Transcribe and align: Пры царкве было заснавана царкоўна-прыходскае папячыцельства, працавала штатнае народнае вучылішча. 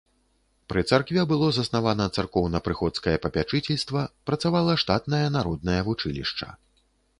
Пры 0.71 0.81
царкве 0.91 1.21
было 1.31 1.49
заснавана 1.57 2.07
царкоўна-прыходскае 2.17 3.15
папячыцельства, 3.27 4.01
працавала 4.31 4.79
штатнае 4.87 5.23
народнае 5.39 5.79
вучылішча. 5.91 6.47